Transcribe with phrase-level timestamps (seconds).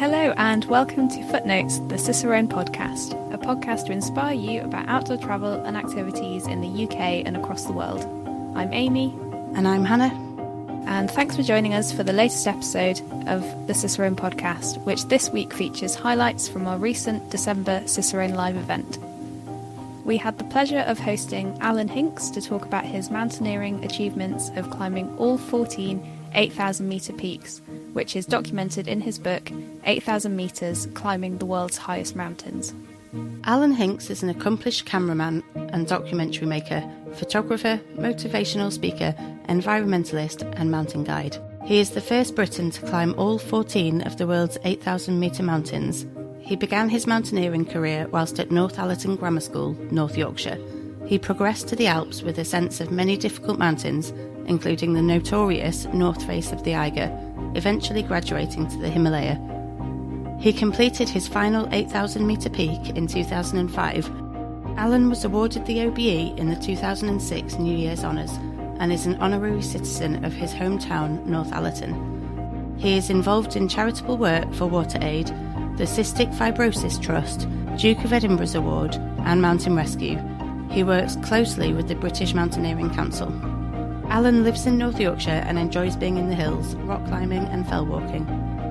[0.00, 5.18] Hello, and welcome to Footnotes, the Cicerone podcast, a podcast to inspire you about outdoor
[5.18, 8.00] travel and activities in the UK and across the world.
[8.56, 9.14] I'm Amy.
[9.54, 10.14] And I'm Hannah.
[10.86, 15.28] And thanks for joining us for the latest episode of the Cicerone podcast, which this
[15.28, 18.96] week features highlights from our recent December Cicerone Live event.
[20.06, 24.70] We had the pleasure of hosting Alan Hinks to talk about his mountaineering achievements of
[24.70, 27.60] climbing all 14 8,000 metre peaks,
[27.92, 29.50] which is documented in his book
[29.84, 32.74] 8,000 Metres Climbing the World's Highest Mountains.
[33.44, 39.14] Alan Hinks is an accomplished cameraman and documentary maker, photographer, motivational speaker,
[39.48, 41.36] environmentalist, and mountain guide.
[41.64, 46.06] He is the first Briton to climb all 14 of the world's 8,000 metre mountains.
[46.40, 50.58] He began his mountaineering career whilst at Northallerton Grammar School, North Yorkshire.
[51.06, 54.12] He progressed to the Alps with a sense of many difficult mountains,
[54.46, 57.08] including the notorious north face of the Eiger,
[57.54, 59.38] eventually graduating to the Himalaya.
[60.40, 64.10] He completed his final 8,000 metre peak in 2005.
[64.76, 68.32] Alan was awarded the OBE in the 2006 New Year's Honours
[68.78, 72.80] and is an honorary citizen of his hometown, North Northallerton.
[72.80, 75.26] He is involved in charitable work for WaterAid,
[75.76, 78.94] the Cystic Fibrosis Trust, Duke of Edinburgh's Award,
[79.26, 80.18] and Mountain Rescue.
[80.70, 83.28] He works closely with the British Mountaineering Council.
[84.10, 87.86] Alan lives in North Yorkshire and enjoys being in the hills, rock climbing, and fell
[87.86, 88.26] walking.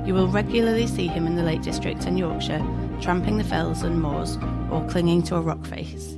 [0.05, 2.61] You will regularly see him in the Lake District and Yorkshire,
[2.99, 4.37] tramping the fells and moors,
[4.69, 6.17] or clinging to a rock face.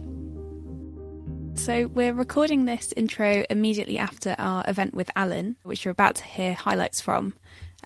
[1.53, 6.23] So, we're recording this intro immediately after our event with Alan, which you're about to
[6.23, 7.36] hear highlights from.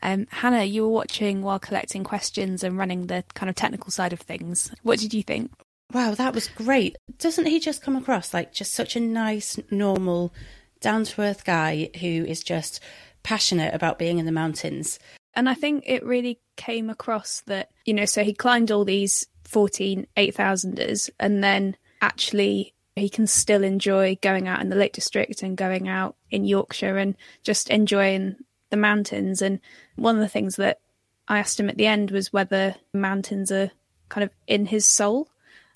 [0.01, 4.13] Um, Hannah, you were watching while collecting questions and running the kind of technical side
[4.13, 4.71] of things.
[4.83, 5.51] What did you think?
[5.91, 6.95] Wow, that was great.
[7.17, 10.33] Doesn't he just come across like just such a nice, normal,
[10.81, 12.81] down to earth guy who is just
[13.23, 14.99] passionate about being in the mountains?
[15.33, 19.27] And I think it really came across that, you know, so he climbed all these
[19.43, 25.43] 14 8,000ers and then actually he can still enjoy going out in the Lake District
[25.43, 28.37] and going out in Yorkshire and just enjoying
[28.69, 29.41] the mountains.
[29.41, 29.59] And
[29.97, 30.79] one of the things that
[31.27, 33.71] I asked him at the end was whether mountains are
[34.07, 35.27] kind of in his soul.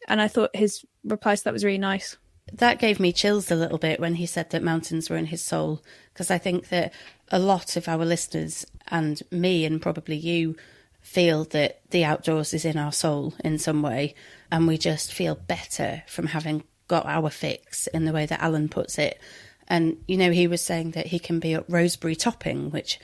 [0.08, 2.18] And I thought his reply to that was really nice.
[2.54, 5.44] That gave me chills a little bit when he said that mountains were in his
[5.44, 5.84] soul,
[6.14, 6.94] because I think that
[7.32, 10.56] a lot of our listeners and me and probably you
[11.02, 14.16] feel that the outdoors is in our soul in some way,
[14.52, 18.68] and we just feel better from having got our fix in the way that Alan
[18.68, 19.20] puts it.
[19.68, 23.00] And, you know, he was saying that he can be at Roseberry Topping, which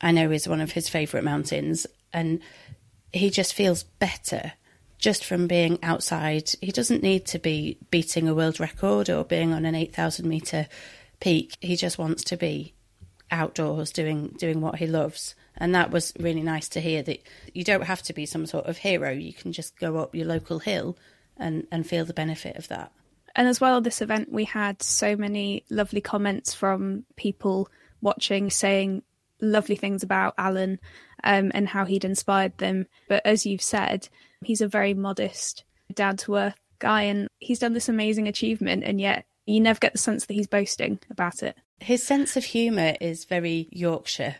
[0.00, 2.40] I know is one of his favourite mountains, and
[3.12, 4.52] he just feels better
[4.98, 6.50] just from being outside.
[6.60, 10.68] He doesn't need to be beating a world record or being on an 8,000 metre
[11.20, 11.56] peak.
[11.60, 12.74] He just wants to be
[13.30, 15.34] outdoors doing doing what he loves.
[15.56, 17.22] And that was really nice to hear that
[17.54, 19.10] you don't have to be some sort of hero.
[19.10, 20.96] You can just go up your local hill
[21.36, 22.92] and, and feel the benefit of that.
[23.34, 27.68] And as well, this event, we had so many lovely comments from people
[28.00, 29.02] watching saying
[29.40, 30.78] lovely things about Alan
[31.24, 32.86] um, and how he'd inspired them.
[33.08, 34.08] But as you've said,
[34.44, 35.64] he's a very modest,
[35.94, 39.92] down to earth guy, and he's done this amazing achievement, and yet you never get
[39.92, 41.56] the sense that he's boasting about it.
[41.80, 44.36] His sense of humour is very Yorkshire.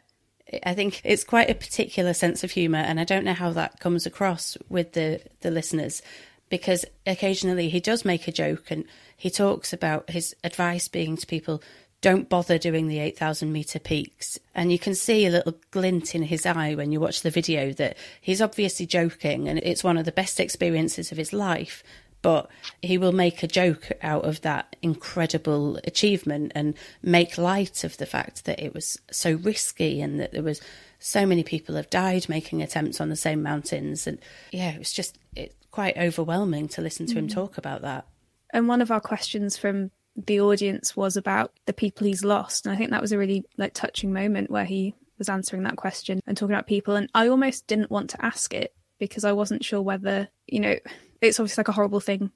[0.65, 3.81] I think it's quite a particular sense of humour, and I don't know how that
[3.81, 6.03] comes across with the, the listeners
[6.49, 8.85] because occasionally he does make a joke and
[9.17, 11.63] he talks about his advice being to people
[12.01, 14.39] don't bother doing the 8,000 metre peaks.
[14.55, 17.73] And you can see a little glint in his eye when you watch the video
[17.75, 21.83] that he's obviously joking and it's one of the best experiences of his life.
[22.23, 22.51] But
[22.83, 28.07] he will make a joke out of that incredible achievement and make light of the
[28.07, 30.61] fact that it was so risky and that there was
[30.99, 34.07] so many people have died making attempts on the same mountains.
[34.07, 34.19] And
[34.51, 37.19] yeah, it was just it, quite overwhelming to listen to mm.
[37.19, 38.07] him talk about that.
[38.53, 42.75] And one of our questions from the audience was about the people he's lost, and
[42.75, 46.21] I think that was a really like touching moment where he was answering that question
[46.27, 46.97] and talking about people.
[46.97, 50.77] And I almost didn't want to ask it because I wasn't sure whether you know
[51.21, 52.31] it's obviously like a horrible thing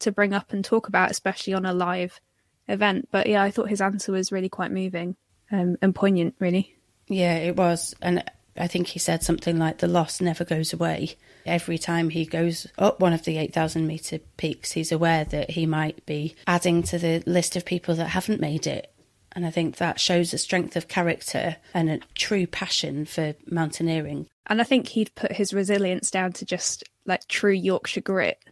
[0.00, 2.20] to bring up and talk about, especially on a live
[2.68, 3.08] event.
[3.10, 5.16] But yeah, I thought his answer was really quite moving
[5.50, 6.76] um, and poignant, really.
[7.08, 8.22] Yeah, it was, and
[8.60, 11.16] I think he said something like the loss never goes away.
[11.46, 15.66] Every time he goes up one of the 8,000 metre peaks, he's aware that he
[15.66, 18.92] might be adding to the list of people that haven't made it.
[19.32, 24.26] And I think that shows a strength of character and a true passion for mountaineering.
[24.46, 28.42] And I think he'd put his resilience down to just like true Yorkshire grit.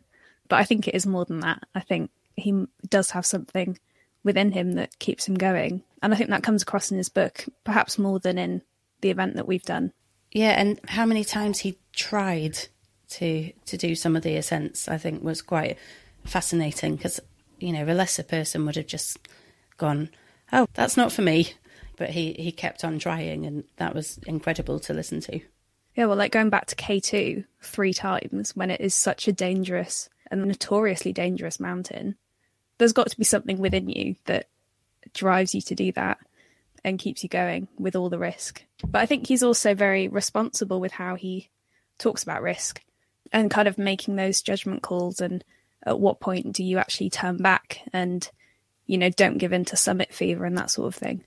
[0.48, 1.64] But I think it is more than that.
[1.74, 3.78] I think he does have something
[4.22, 5.82] within him that keeps him going.
[6.02, 8.62] And I think that comes across in his book, perhaps more than in
[9.00, 9.92] the event that we've done.
[10.32, 12.58] Yeah, and how many times he tried
[13.10, 15.78] to to do some of the ascents, I think was quite
[16.24, 17.20] fascinating because
[17.58, 19.18] you know a lesser person would have just
[19.78, 20.10] gone,
[20.52, 21.54] "Oh, that's not for me,"
[21.96, 25.40] but he he kept on trying, and that was incredible to listen to.
[25.94, 30.10] Yeah, well, like going back to K2 three times when it is such a dangerous
[30.30, 32.16] and notoriously dangerous mountain,
[32.76, 34.48] there's got to be something within you that
[35.14, 36.18] drives you to do that
[36.86, 38.62] and keeps you going with all the risk.
[38.86, 41.50] But I think he's also very responsible with how he
[41.98, 42.80] talks about risk
[43.32, 45.44] and kind of making those judgment calls and
[45.84, 48.30] at what point do you actually turn back and
[48.86, 51.24] you know don't give in to summit fever and that sort of thing.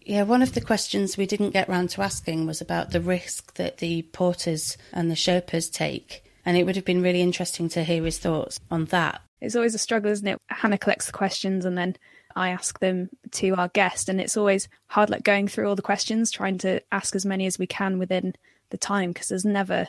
[0.00, 3.54] Yeah, one of the questions we didn't get round to asking was about the risk
[3.54, 6.24] that the porters and the Sherpas take.
[6.44, 9.20] And it would have been really interesting to hear his thoughts on that.
[9.40, 10.38] It's always a struggle, isn't it?
[10.48, 11.96] Hannah collects the questions and then
[12.36, 14.08] I ask them to our guest.
[14.08, 17.46] And it's always hard, like going through all the questions, trying to ask as many
[17.46, 18.34] as we can within
[18.70, 19.88] the time, because there's never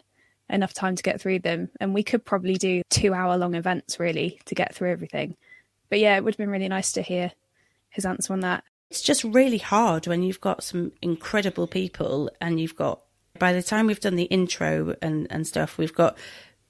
[0.50, 1.70] enough time to get through them.
[1.80, 5.36] And we could probably do two hour long events, really, to get through everything.
[5.90, 7.32] But yeah, it would have been really nice to hear
[7.90, 8.64] his answer on that
[8.94, 13.02] it's just really hard when you've got some incredible people and you've got
[13.40, 16.16] by the time we've done the intro and, and stuff, we've got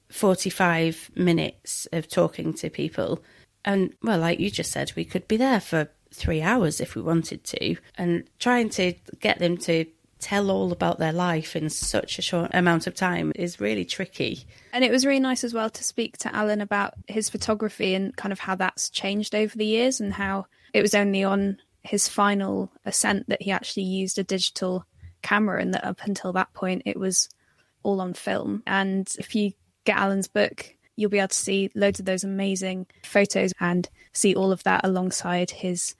[0.09, 3.21] 45 minutes of talking to people.
[3.65, 7.01] And well, like you just said, we could be there for three hours if we
[7.01, 7.75] wanted to.
[7.97, 9.85] And trying to get them to
[10.19, 14.45] tell all about their life in such a short amount of time is really tricky.
[14.71, 18.15] And it was really nice as well to speak to Alan about his photography and
[18.15, 22.07] kind of how that's changed over the years and how it was only on his
[22.07, 24.85] final ascent that he actually used a digital
[25.21, 27.27] camera and that up until that point it was
[27.83, 28.63] all on film.
[28.65, 29.51] And if you
[29.83, 34.35] get Alan's book, you'll be able to see loads of those amazing photos and see
[34.35, 35.95] all of that alongside his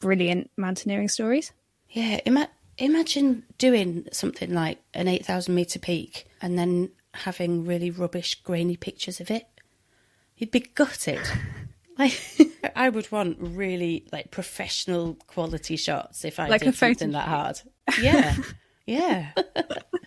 [0.00, 1.52] brilliant mountaineering stories.
[1.90, 8.36] Yeah, ima- imagine doing something like an 8,000 metre peak and then having really rubbish,
[8.42, 9.46] grainy pictures of it.
[10.36, 11.20] You'd be gutted.
[11.98, 12.16] Like
[12.76, 17.60] I would want really like professional quality shots if I like did something that hard.
[18.00, 18.36] Yeah.
[18.86, 19.32] yeah.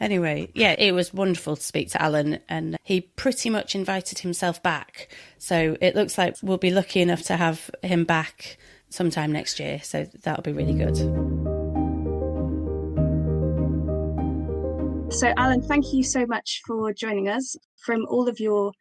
[0.00, 4.62] anyway, yeah, it was wonderful to speak to Alan and he pretty much invited himself
[4.62, 5.08] back.
[5.38, 8.58] So it looks like we'll be lucky enough to have him back
[8.90, 9.80] sometime next year.
[9.82, 10.96] So that'll be really good.
[15.10, 17.56] So, Alan, thank you so much for joining us.
[17.78, 18.72] From all of your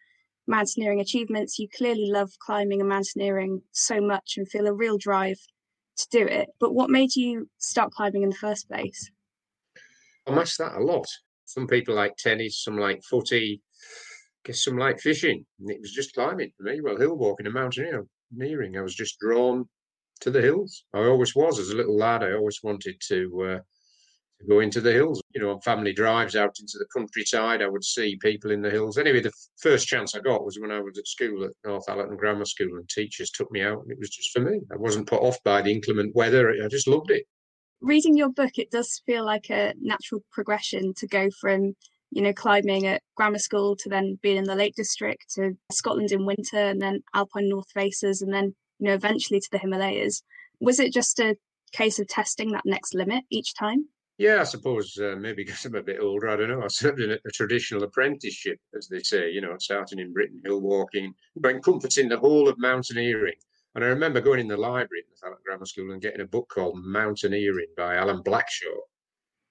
[0.47, 1.59] mountaineering achievements.
[1.59, 5.37] You clearly love climbing and mountaineering so much and feel a real drive
[5.97, 6.49] to do it.
[6.59, 9.11] But what made you start climbing in the first place?
[10.27, 11.07] I match that a lot.
[11.45, 13.61] Some people like tennis, some like footy,
[14.43, 15.45] guess some like fishing.
[15.59, 16.81] And it was just climbing for me.
[16.81, 18.77] Well, hill walking and mountaineering.
[18.77, 19.65] I was just drawn
[20.21, 20.83] to the hills.
[20.93, 22.23] I always was as a little lad.
[22.23, 23.59] I always wanted to uh,
[24.49, 25.21] go into the hills.
[25.33, 28.69] You know, on family drives out into the countryside, I would see people in the
[28.69, 28.97] hills.
[28.97, 29.31] Anyway, the
[29.61, 32.77] first chance I got was when I was at school at North Northallerton Grammar School,
[32.77, 34.59] and teachers took me out, and it was just for me.
[34.71, 36.51] I wasn't put off by the inclement weather.
[36.63, 37.23] I just loved it.
[37.81, 41.75] Reading your book, it does feel like a natural progression to go from
[42.11, 46.11] you know, climbing at grammar school to then being in the Lake District to Scotland
[46.11, 50.23] in winter and then Alpine North Faces and then, you know, eventually to the Himalayas.
[50.59, 51.35] Was it just a
[51.73, 53.87] case of testing that next limit each time?
[54.17, 56.63] Yeah, I suppose uh, maybe because I'm a bit older, I don't know.
[56.63, 60.41] I served in a, a, traditional apprenticeship, as they say, you know, starting in Britain,
[60.43, 63.35] hill walking, but encompassing the whole of mountaineering.
[63.77, 66.49] And I remember going in the library at the Grammar School and getting a book
[66.49, 68.75] called Mountaineering by Alan Blackshaw.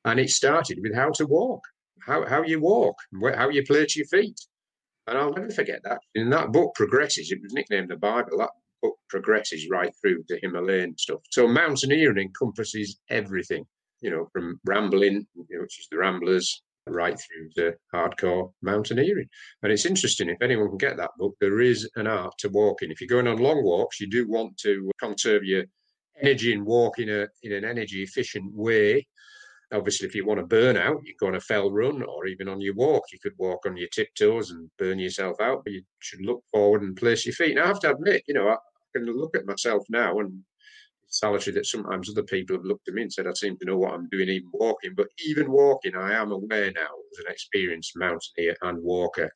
[0.05, 1.63] And it started with how to walk,
[2.05, 2.97] how, how you walk,
[3.37, 4.41] how you place your feet.
[5.07, 6.01] And I'll never forget that.
[6.17, 8.39] And that book progresses, it was nicknamed the Bible.
[8.39, 8.51] That
[8.83, 11.21] book progresses right through to Himalayan stuff.
[11.31, 13.65] So mountaineering encompasses everything
[14.01, 19.29] you know, from rambling, which is the Ramblers, right through to hardcore mountaineering.
[19.63, 21.35] And it's interesting if anyone can get that book.
[21.41, 22.91] There is an art to walking.
[22.91, 25.65] If you're going on long walks, you do want to conserve your
[26.21, 29.07] energy and walk in a in an energy efficient way.
[29.73, 32.49] Obviously, if you want to burn out, you go on a fell run or even
[32.49, 33.03] on your walk.
[33.13, 36.83] You could walk on your tiptoes and burn yourself out, but you should look forward
[36.83, 37.57] and place your feet.
[37.57, 38.57] Now, I have to admit, you know, I
[38.95, 40.41] can look at myself now and
[41.09, 43.79] solitary that sometimes other people have looked at me and said I seem to know
[43.79, 44.93] what I'm doing even walking.
[44.97, 49.31] But even walking, I am aware now as an experienced mountaineer and walker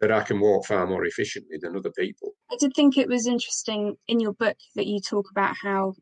[0.00, 2.32] that I can walk far more efficiently than other people.
[2.50, 5.94] I did think it was interesting in your book that you talk about how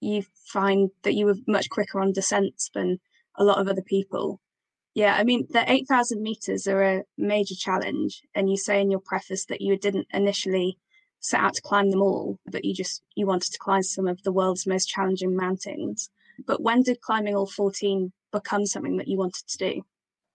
[0.00, 2.98] you find that you were much quicker on descents than
[3.36, 4.40] a lot of other people.
[4.94, 8.22] Yeah, I mean, the 8,000 meters are a major challenge.
[8.34, 10.78] And you say in your preface that you didn't initially
[11.20, 14.22] set out to climb them all, but you just you wanted to climb some of
[14.22, 16.10] the world's most challenging mountains.
[16.46, 19.82] But when did climbing all 14 become something that you wanted to do?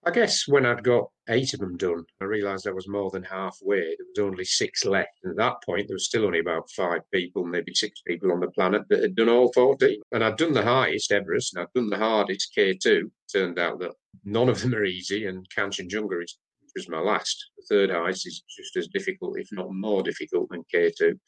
[0.06, 3.22] I guess when I'd got eight of them done, I realised I was more than
[3.22, 3.80] halfway.
[3.80, 5.18] There was only six left.
[5.22, 8.40] And at that point, there was still only about five people, maybe six people on
[8.40, 10.02] the planet that had done all 14.
[10.12, 13.10] And I'd done the highest, Everest, and I'd done the hardest, K2.
[13.32, 13.92] Turned out that
[14.24, 16.38] none of them are easy, and Kanchenjunga is,
[16.74, 17.50] was my last.
[17.56, 21.18] The third highest is just as difficult, if not more difficult, than K2.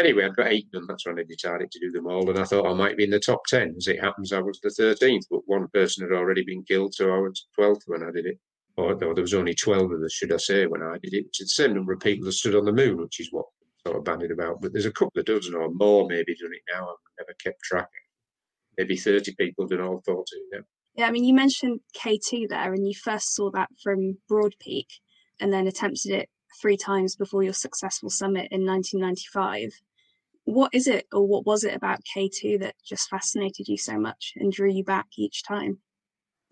[0.00, 0.86] Anyway, I'd got eight done.
[0.88, 2.28] That's when I decided to do them all.
[2.28, 3.74] And I thought I might be in the top 10.
[3.76, 6.94] As it happens, I was the 13th, but one person had already been killed.
[6.94, 8.38] So I was 12th when I did it.
[8.76, 11.26] Or, or there was only 12 of us, should I say, when I did it.
[11.26, 13.46] It's the same number of people that stood on the moon, which is what
[13.86, 14.60] sort of bandied about.
[14.60, 16.88] But there's a couple of dozen or more maybe done it now.
[16.88, 17.88] I've never kept track.
[18.76, 20.60] Maybe 30 people done all 14 now.
[20.96, 24.86] Yeah, I mean, you mentioned K2 there, and you first saw that from Broad Peak
[25.40, 26.28] and then attempted it
[26.60, 29.72] three times before your successful summit in 1995.
[30.44, 34.34] What is it, or what was it about K2 that just fascinated you so much
[34.36, 35.78] and drew you back each time?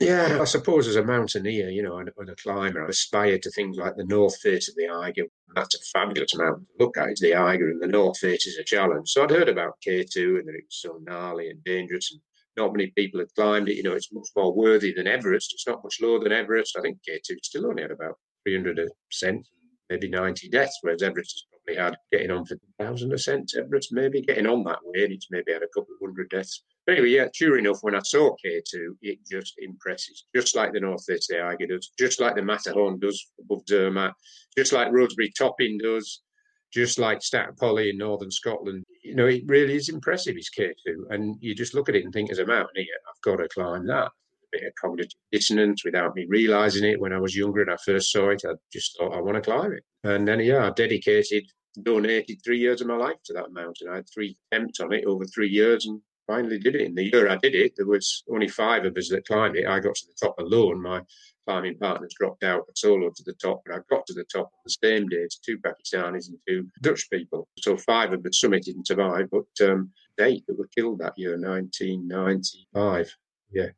[0.01, 3.51] Yeah, I suppose as a mountaineer, you know, and, and a climber, I aspire to
[3.53, 5.27] things like the north face of the Eiger.
[5.55, 7.11] That's a fabulous mountain to look at.
[7.11, 9.11] It's the Eiger, and the north face is a challenge.
[9.11, 12.21] So I'd heard about K2 and that so gnarly and dangerous, and
[12.57, 13.77] not many people had climbed it.
[13.77, 15.53] You know, it's much more worthy than Everest.
[15.53, 16.77] It's not much lower than Everest.
[16.79, 19.47] I think K2 still only had about 300 ascent,
[19.89, 23.57] maybe 90 deaths, whereas Everest has probably had getting on for 1,000 ascents.
[23.57, 26.65] Everest maybe getting on that way, and it's maybe had a couple of hundred deaths.
[26.87, 30.81] But anyway, yeah, sure enough, when I saw K2, it just impresses, just like the
[30.81, 34.15] North Face Eiger does, just like the Matterhorn does above Zermatt,
[34.59, 36.23] just like Roseberry Topping does,
[36.73, 38.85] just like Stac Pollaidh in northern Scotland.
[39.05, 41.11] You know, it really is impressive, it's K2.
[41.11, 43.87] And you just look at it and think, as a mountaineer, I've got to climb
[43.87, 44.11] that A
[44.51, 48.11] bit of cognitive dissonance without me realizing it when I was younger and I first
[48.11, 48.43] saw it.
[48.47, 49.85] I just thought I want to climb it.
[50.05, 51.45] And then, yeah, I dedicated,
[51.83, 53.89] donated three years of my life to that mountain.
[53.91, 56.83] I had three attempts on it over three years and finally did it.
[56.83, 59.67] In the year I did it, there was only five of us that climbed it.
[59.67, 60.81] I got to the top alone.
[60.81, 61.03] My
[61.47, 64.47] climbing partners dropped out at solo to the top, but I got to the top
[64.47, 67.49] on the same day to two Pakistanis and two Dutch people.
[67.59, 71.39] So five of the summit didn't survive, but um, eight that were killed that year,
[71.39, 73.17] 1995.
[73.53, 73.69] Yeah.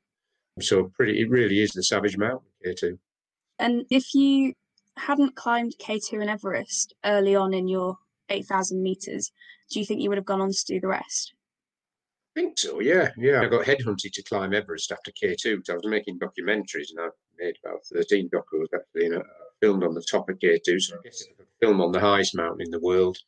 [0.61, 2.99] So pretty, it really is the Savage Mountain K2.
[3.59, 4.55] And if you
[4.97, 9.33] hadn't climbed K2 and Everest early on in your 8,000 meters,
[9.71, 11.35] do you think you would have gone on to do the rest?
[12.37, 13.11] I think so, yeah.
[13.17, 13.43] Yeah.
[13.43, 17.09] I got headhunted to climb Everest after K2 because I was making documentaries and I
[17.39, 19.07] made about 13 docos actually.
[19.07, 19.23] And I
[19.61, 20.81] filmed on the top of K2.
[20.81, 23.19] So I guess if I could film on the highest mountain in the world,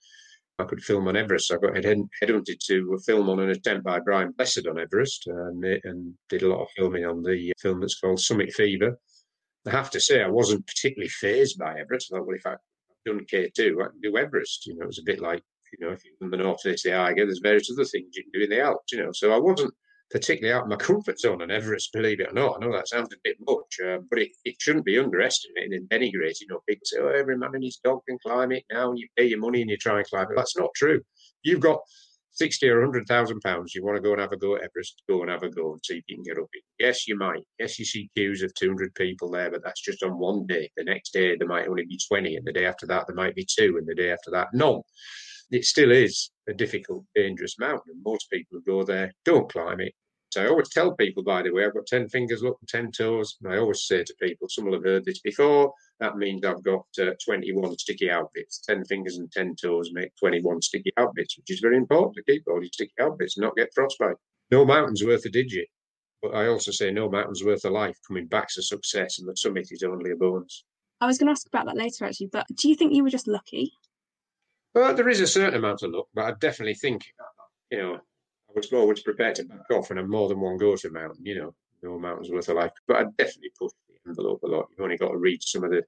[0.58, 1.52] I could film on Everest.
[1.52, 5.28] I got head, headhunted to uh, film on an attempt by Brian Blessed on Everest
[5.28, 8.52] uh, and, and did a lot of filming on the uh, film that's called Summit
[8.52, 8.98] Fever.
[9.66, 12.12] I have to say, I wasn't particularly phased by Everest.
[12.12, 12.58] I thought, well, if I've
[13.04, 14.66] done K2, I can do Everest.
[14.66, 16.84] You know, it was a bit like, you know, if you've done the North Face,
[16.84, 19.10] the Eiger, there's various other things you can do in the Alps, you know.
[19.12, 19.74] So I wasn't
[20.10, 22.56] particularly out of my comfort zone on Everest, believe it or not.
[22.56, 25.88] I know that sounds a bit much, uh, but it, it shouldn't be underestimated and
[25.88, 26.40] denigrated.
[26.40, 28.98] You know, people say, oh, every man and his dog can climb it now, and
[28.98, 30.36] you pay your money and you try and climb it.
[30.36, 31.00] That's not true.
[31.42, 31.80] You've got
[32.36, 35.22] 60 or 100,000 pounds, you want to go and have a go at Everest, go
[35.22, 36.62] and have a go and see if you can get up it.
[36.78, 37.42] Yes, you might.
[37.58, 40.70] Yes, you see queues of 200 people there, but that's just on one day.
[40.76, 43.34] The next day, there might only be 20, and the day after that, there might
[43.34, 44.82] be two, and the day after that, none.
[45.50, 48.00] It still is a difficult, dangerous mountain.
[48.04, 49.92] Most people who go there don't climb it.
[50.30, 53.36] So I always tell people, by the way, I've got 10 fingers, look, 10 toes.
[53.42, 56.62] And I always say to people, some will have heard this before, that means I've
[56.62, 58.60] got uh, 21 sticky out bits.
[58.66, 62.22] 10 fingers and 10 toes make 21 sticky out bits, which is very important to
[62.30, 64.16] keep all your sticky out bits and not get frostbite.
[64.50, 65.68] No mountain's worth a digit.
[66.22, 67.96] But I also say no mountain's worth a life.
[68.06, 70.64] Coming back to success and the summit is only a bonus.
[71.00, 73.10] I was going to ask about that later, actually, but do you think you were
[73.10, 73.72] just lucky?
[74.76, 77.02] Well, there is a certain amount of luck, but I definitely think,
[77.70, 80.76] you know, I was always prepared to back off and have more than one go
[80.76, 82.72] to mountain, you know, no mountain's worth a life.
[82.86, 84.66] But I definitely pushed the envelope a lot.
[84.70, 85.82] You've only got to read some of the,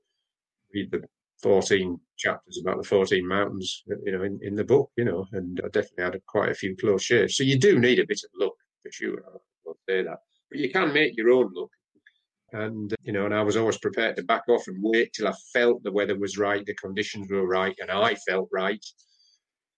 [0.73, 1.03] read the
[1.43, 5.61] 14 chapters about the 14 mountains, you know, in, in the book, you know, and
[5.63, 7.37] I definitely had quite a few close shaves.
[7.37, 9.23] So you do need a bit of luck for sure.
[9.27, 10.21] I will say that.
[10.51, 11.69] But you can make your own luck.
[12.53, 15.35] And, you know, and I was always prepared to back off and wait till I
[15.53, 18.85] felt the weather was right, the conditions were right, and I felt right.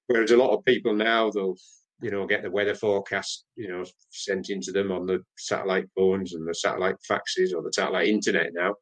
[0.07, 1.57] Whereas a lot of people now, they'll,
[2.01, 6.35] you know, get the weather forecast, you know, sent into them on the satellite phones
[6.35, 8.75] and the satellite faxes or the satellite internet now,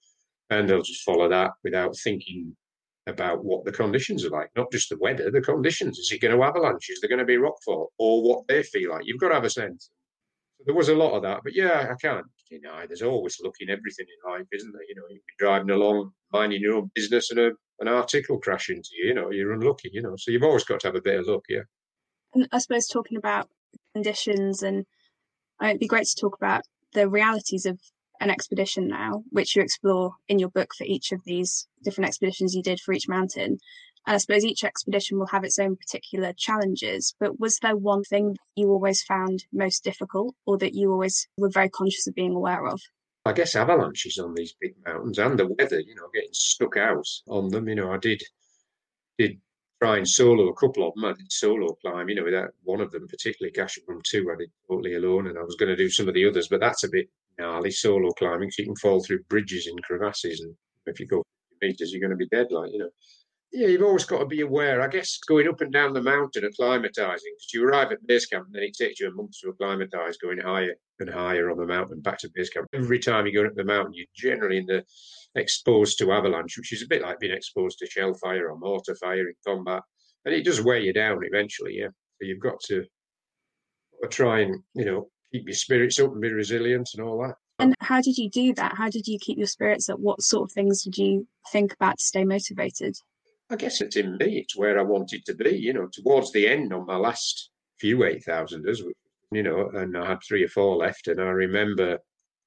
[0.51, 2.55] and they'll just follow that without thinking
[3.07, 5.99] about what the conditions are like, not just the weather, the conditions.
[5.99, 6.91] Is it going to avalanche?
[6.91, 7.87] Is there going to be rockfall?
[7.99, 9.07] Or what they feel like?
[9.07, 9.91] You've got to have a sense.
[10.59, 12.87] So there was a lot of that, but yeah, I can't deny.
[12.87, 14.83] There's always looking everything in life, isn't there?
[14.89, 17.51] You know, you'd be driving along, minding your own business, and a,
[17.81, 19.09] an article crash into you.
[19.09, 19.91] You know, you're unlucky.
[19.93, 21.45] You know, so you've always got to have a bit of luck.
[21.49, 21.63] Yeah.
[22.35, 23.49] And I suppose talking about
[23.95, 24.85] conditions and
[25.63, 26.63] uh, it'd be great to talk about
[26.93, 27.81] the realities of
[28.21, 32.55] an expedition now, which you explore in your book for each of these different expeditions
[32.55, 33.59] you did for each mountain.
[34.09, 37.15] And I suppose each expedition will have its own particular challenges.
[37.21, 41.51] But was there one thing you always found most difficult or that you always were
[41.51, 42.81] very conscious of being aware of?
[43.27, 47.05] I guess avalanches on these big mountains and the weather, you know, getting stuck out
[47.29, 47.69] on them.
[47.69, 48.23] You know, I did
[49.19, 49.39] did
[49.79, 51.05] try and solo a couple of them.
[51.05, 54.51] I did solo climb, you know, without one of them, particularly Gasherbrum 2, I did
[54.71, 56.89] totally alone, and I was going to do some of the others, but that's a
[56.91, 60.55] bit gnarly solo climbing, so you can fall through bridges in crevasses, and
[60.87, 61.23] if you go
[61.61, 62.91] meters, you're going to be dead, like, you know.
[63.51, 64.83] Yeah, you've always got to be aware.
[64.83, 68.47] I guess going up and down the mountain acclimatizing, because you arrive at base camp
[68.47, 71.67] and then it takes you a month to acclimatize, going higher and higher on the
[71.67, 72.67] mountain back to base camp.
[72.75, 74.85] Every time you go up the mountain, you're generally in the
[75.35, 78.95] exposed to avalanche, which is a bit like being exposed to shell fire or mortar
[78.97, 79.83] fire in combat,
[80.27, 81.77] and it does wear you down eventually.
[81.79, 82.85] Yeah, so you've got to
[84.11, 87.35] try and you know keep your spirits up and be resilient and all that.
[87.61, 88.77] And how did you do that?
[88.77, 89.99] How did you keep your spirits up?
[89.99, 92.97] What sort of things did you think about to stay motivated?
[93.51, 94.39] I guess it's in me.
[94.39, 95.51] It's where I wanted to be.
[95.51, 97.51] You know, towards the end on my last
[97.81, 98.83] few eight thousanders,
[99.31, 101.99] you know, and I had three or four left, and I remember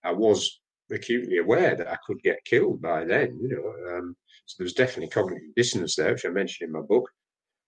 [0.03, 3.39] I was acutely aware that I could get killed by then.
[3.41, 4.15] You know, um,
[4.45, 7.09] so there was definitely cognitive dissonance there, which I mentioned in my book.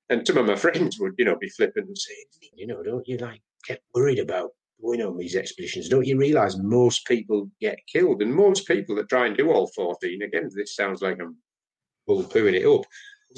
[0.10, 2.26] And some of my friends would, you know, be flippant and saying,
[2.56, 5.90] you know, don't you like get worried about going on these expeditions?
[5.90, 8.22] Don't you realise most people get killed?
[8.22, 11.38] And most people that try and do all 14, again, this sounds like I'm
[12.06, 12.86] bull pooing it up.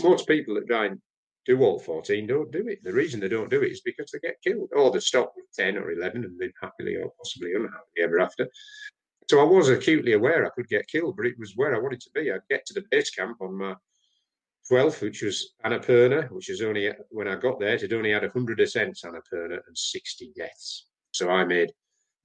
[0.04, 1.00] Most people that try and
[1.46, 2.80] do all 14 don't do it.
[2.84, 5.46] The reason they don't do it is because they get killed or they stop with
[5.56, 8.48] 10 or 11 and live happily or possibly unhappily ever after.
[9.30, 12.02] So I was acutely aware I could get killed, but it was where I wanted
[12.02, 12.32] to be.
[12.32, 13.76] I'd get to the base camp on my
[14.72, 18.60] 12th, which was Annapurna, which is only, when I got there, it only had 100
[18.60, 20.88] ascents Annapurna and 60 deaths.
[21.12, 21.72] So I made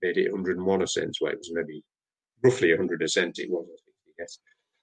[0.02, 1.82] made it 101 ascents, where it was maybe
[2.42, 4.38] roughly 100 ascents, it was, I guess.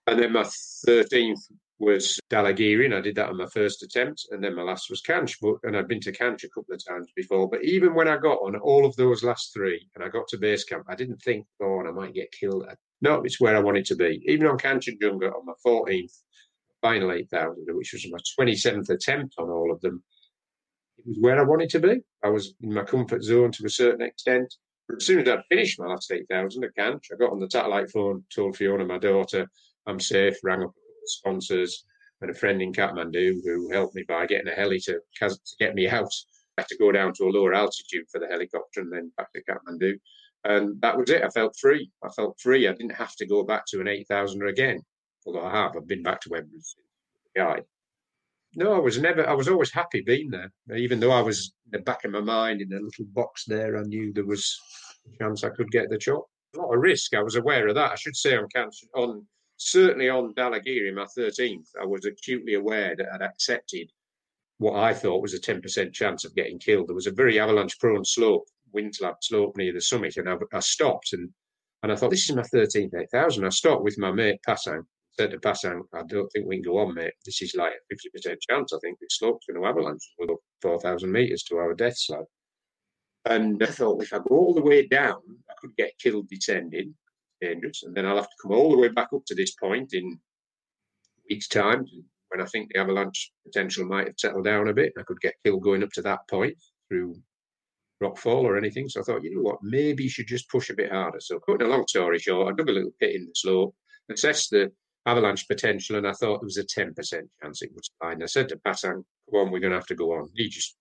[0.05, 1.39] And then my 13th
[1.79, 4.27] was Dhaulagiri, and I did that on my first attempt.
[4.31, 6.85] And then my last was Kanch, but and I'd been to Kanch a couple of
[6.85, 7.49] times before.
[7.49, 10.37] But even when I got on all of those last three, and I got to
[10.37, 12.65] base camp, I didn't think, oh, and I might get killed.
[13.01, 14.23] No, it's where I wanted to be.
[14.25, 16.13] Even on Kanchenjunga on my 14th,
[16.81, 20.03] final 8,000, which was my 27th attempt on all of them,
[20.97, 22.01] it was where I wanted to be.
[22.23, 24.53] I was in my comfort zone to a certain extent.
[24.87, 27.49] But as soon as I'd finished my last 8,000 at Kanch, I got on the
[27.51, 29.47] satellite phone, told Fiona, my daughter,
[29.85, 30.73] I'm safe, rang up
[31.09, 31.85] sponsors
[32.21, 35.75] and a friend in Kathmandu who helped me by getting a heli to, to get
[35.75, 36.11] me out.
[36.57, 39.31] I had to go down to a lower altitude for the helicopter and then back
[39.33, 39.99] to Kathmandu.
[40.43, 41.23] And that was it.
[41.23, 41.91] I felt free.
[42.03, 42.67] I felt free.
[42.67, 44.81] I didn't have to go back to an 8,000 again,
[45.25, 45.75] although I have.
[45.75, 46.77] I've been back to Everest
[47.35, 47.65] guide.
[48.55, 50.51] No, I was never, I was always happy being there.
[50.75, 53.77] Even though I was in the back of my mind in a little box there,
[53.77, 54.57] I knew there was
[55.05, 56.23] a chance I could get the job.
[56.55, 57.13] Not A risk.
[57.13, 57.91] I was aware of that.
[57.91, 58.47] I should say on
[58.95, 63.91] on certainly on Dhaulagiri, my 13th, I was acutely aware that I'd accepted
[64.59, 66.87] what I thought was a 10% chance of getting killed.
[66.87, 70.59] There was a very avalanche prone slope, Windslab slope near the summit, and I, I,
[70.59, 71.29] stopped and,
[71.83, 73.45] and I thought, this is my 13th 8,000.
[73.45, 76.79] I stopped with my mate Pasang, said to Pasang, I don't think we can go
[76.79, 77.13] on, mate.
[77.25, 78.73] This is like a 50% chance.
[78.73, 80.01] I think this slope's going to avalanche.
[80.19, 82.25] We're 4,000 metres to our death slab.
[83.25, 86.95] And I thought, if I go all the way down, I could get killed descending
[87.41, 87.83] dangerous.
[87.83, 90.19] And then I'll have to come all the way back up to this point in
[91.29, 91.85] weeks' time
[92.29, 94.93] when I think the avalanche potential might have settled down a bit.
[94.97, 96.55] I could get killed going up to that point
[96.89, 97.15] through
[98.01, 98.87] rockfall or anything.
[98.89, 101.19] So I thought, you know what, maybe you should just push a bit harder.
[101.19, 103.75] So cutting a long story short, I dug a little pit in the slope,
[104.11, 104.71] assessed the
[105.05, 106.93] avalanche potential, and I thought there was a 10%
[107.41, 108.13] chance it would slide.
[108.13, 110.29] And I said to Pasang, come on, we're going to have to go on.
[110.35, 110.75] He just,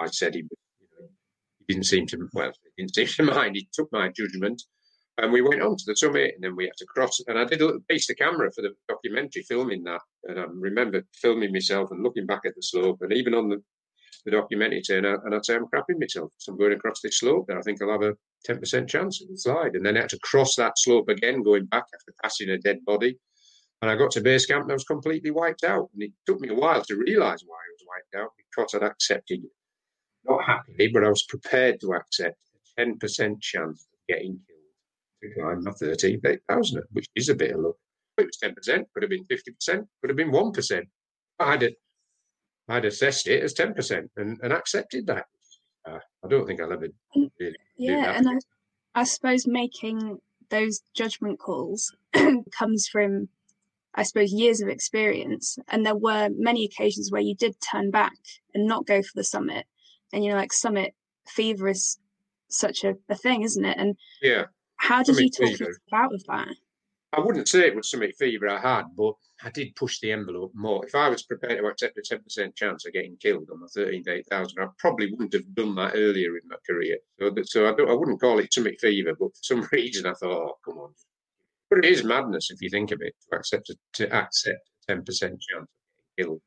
[0.00, 0.42] I said he,
[1.58, 3.56] he didn't seem to, well, he didn't seem to mind.
[3.56, 4.62] He took my judgment
[5.18, 7.20] and we went on to the summit, and then we had to cross.
[7.26, 10.00] And I did piece of camera for the documentary, filming that.
[10.24, 12.98] And I remember filming myself and looking back at the slope.
[13.00, 13.60] And even on the,
[14.24, 16.30] the documentary, turn out, and I'd say I'm crapping myself.
[16.38, 17.58] So I'm going across this slope there.
[17.58, 18.14] I think I'll have a
[18.48, 19.74] 10% chance of the slide.
[19.74, 22.84] And then I had to cross that slope again, going back after passing a dead
[22.86, 23.18] body.
[23.82, 25.88] And I got to base camp and I was completely wiped out.
[25.94, 28.86] And it took me a while to realize why I was wiped out because I'd
[28.86, 29.40] accepted,
[30.24, 32.38] not happily, but I was prepared to accept
[32.78, 34.57] a 10% chance of getting killed
[35.44, 37.76] I'm not 13, 8,000, which is a bit of luck.
[38.18, 40.82] It was 10%, could have been 50%, could have been 1%.
[41.40, 41.70] I'd,
[42.68, 45.26] I'd assessed it as 10% and, and accepted that.
[45.86, 50.18] Uh, I don't think I'll ever really Yeah, and I, I suppose making
[50.50, 51.94] those judgment calls
[52.52, 53.28] comes from,
[53.94, 55.58] I suppose, years of experience.
[55.68, 58.16] And there were many occasions where you did turn back
[58.54, 59.66] and not go for the summit.
[60.12, 60.94] And, you know, like summit
[61.26, 61.98] fever is
[62.48, 63.76] such a, a thing, isn't it?
[63.78, 64.44] And yeah,
[64.78, 66.54] how did you talk yourself out of that?
[67.12, 70.52] I wouldn't say it was something fever I had, but I did push the envelope
[70.54, 70.84] more.
[70.84, 74.08] If I was prepared to accept a 10% chance of getting killed on the 13th
[74.08, 76.98] 8000, I probably wouldn't have done that earlier in my career.
[77.18, 80.06] So, that, so I, don't, I wouldn't call it something fever, but for some reason
[80.06, 80.94] I thought, oh, come on.
[81.70, 84.92] But it is madness if you think of it to accept a, to accept a
[84.92, 85.68] 10% chance of getting
[86.18, 86.42] killed.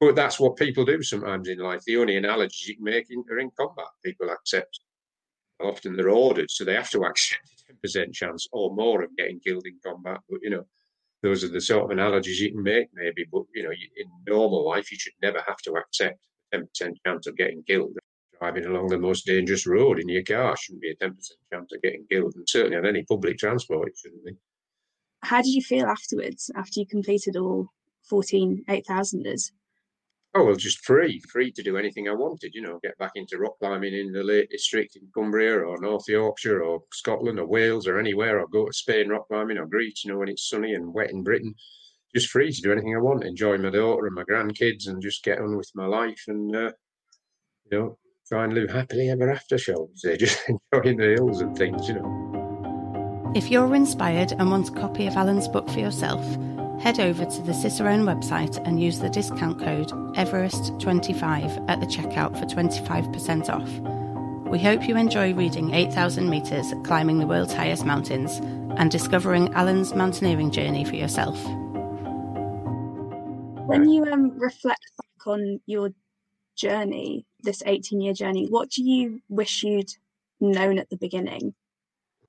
[0.00, 1.82] But that's what people do sometimes in life.
[1.84, 3.86] The only analogies you can make are in combat.
[4.04, 4.80] People accept,
[5.62, 9.40] often they're ordered, so they have to accept a 10% chance or more of getting
[9.40, 10.20] killed in combat.
[10.28, 10.64] But, you know,
[11.22, 13.24] those are the sort of analogies you can make, maybe.
[13.30, 16.18] But you know, in normal life, you should never have to accept
[16.52, 17.96] a ten percent chance of getting killed.
[18.38, 21.72] Driving along the most dangerous road in your car shouldn't be a ten percent chance
[21.72, 24.32] of getting killed, and certainly on any public transport, it shouldn't be.
[25.22, 27.68] How did you feel afterwards, after you completed all
[28.08, 29.52] 14 8000ers?
[30.34, 33.38] Oh well just free free to do anything i wanted you know get back into
[33.38, 37.86] rock climbing in the lake district in cumbria or north yorkshire or scotland or wales
[37.86, 38.40] or anywhere.
[38.40, 41.10] Or go to spain rock climbing or greece you know when it's sunny and wet
[41.10, 41.54] in britain.
[42.14, 45.24] Just free to do anything i want enjoy my daughter and my grandkids and just
[45.24, 46.72] get on with my life and uh,
[47.70, 50.16] you know try and live happily ever after shall we say.
[50.22, 53.32] Just enjoying the hills and things you know.
[53.34, 56.22] If you're inspired and want a copy of alan's book for yourself
[56.82, 62.36] head over to the Cicerone website and use the discount code Everest25 at the checkout
[62.36, 64.50] for 25% off.
[64.50, 68.40] We hope you enjoy reading 8,000 metres climbing the world's highest mountains
[68.78, 71.40] and discovering Alan's mountaineering journey for yourself.
[73.68, 75.90] When you um, reflect back on your
[76.56, 79.90] journey, this 18 year journey, what do you wish you'd
[80.40, 81.54] known at the beginning?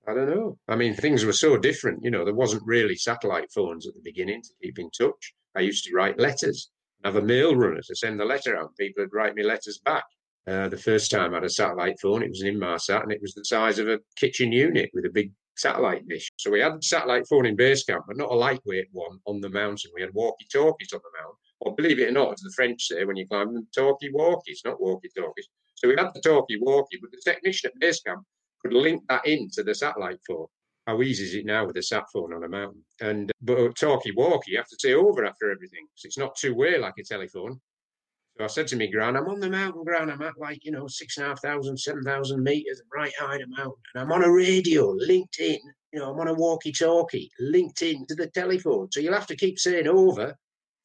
[0.06, 0.58] I don't know.
[0.68, 2.04] I mean, things were so different.
[2.04, 5.34] You know, there wasn't really satellite phones at the beginning to keep in touch.
[5.56, 6.72] I used to write letters,
[7.06, 8.76] have a mail runner to send the letter out.
[8.78, 10.04] People would write me letters back.
[10.46, 13.22] Uh, the first time I had a satellite phone, it was an Inmarsat, and it
[13.22, 16.30] was the size of a kitchen unit with a big satellite dish.
[16.36, 19.40] So we had a satellite phone in base camp, but not a lightweight one on
[19.40, 19.92] the mountain.
[19.96, 21.38] We had walkie-talkies on the mountain.
[21.62, 24.82] Or believe it or not, as the French say when you climb them, talkie-walkies, not
[24.82, 25.48] walkie-talkies.
[25.76, 28.26] So we had the talkie-walkie, but the technician at base camp
[28.64, 30.48] could link that into the satellite phone.
[30.88, 32.84] How easy is it now with a sat phone on a mountain?
[33.00, 35.86] And but talkie walkie, you have to say over after everything.
[35.96, 37.60] So it's not two way like a telephone.
[38.38, 40.10] So I said to me, Gran, I'm on the mountain, Gran.
[40.10, 43.38] I'm at like, you know, six and a half thousand, seven thousand meters, right high
[43.38, 43.82] the mountain.
[43.94, 45.60] And I'm on a radio linked in,
[45.94, 48.92] you know, I'm on a walkie talkie linked in to the telephone.
[48.92, 50.36] So you'll have to keep saying over.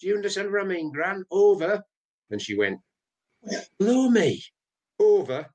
[0.01, 1.25] Do you understand what I mean, Gran?
[1.31, 1.83] Over.
[2.31, 2.79] And she went,
[3.81, 4.43] Blow me.
[5.01, 5.47] Over.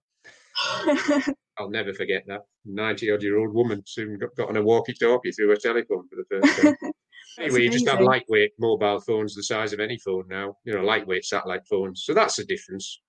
[1.58, 2.42] I'll never forget that.
[2.66, 6.08] 90 odd year old woman soon got, got on a walkie talkie through a telephone
[6.08, 6.92] for the first time.
[7.40, 10.84] anyway, you just have lightweight mobile phones the size of any phone now, you know,
[10.84, 12.04] lightweight satellite phones.
[12.06, 13.02] So that's the difference.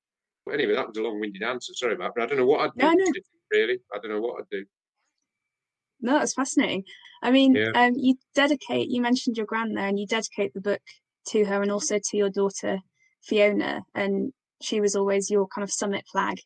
[0.44, 1.72] But anyway, that was a long winded answer.
[1.74, 2.84] Sorry about but I don't know what I'd do.
[2.84, 3.12] No, no.
[3.50, 4.64] Really, I don't know what I'd do.
[6.00, 6.84] No, that's fascinating.
[7.22, 7.70] I mean, yeah.
[7.74, 10.82] um, you dedicate, you mentioned your grand there, and you dedicate the book
[11.28, 12.80] to her and also to your daughter,
[13.22, 13.82] Fiona.
[13.94, 16.40] And she was always your kind of summit flag,